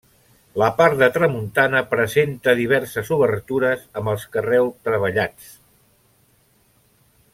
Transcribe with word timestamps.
La 0.59 0.69
part 0.77 0.95
de 1.01 1.09
tramuntana 1.17 1.81
presenta 1.91 2.55
diverses 2.61 3.11
obertures 3.17 3.85
amb 4.01 4.13
els 4.15 4.27
carreus 4.37 4.75
treballats. 4.89 5.53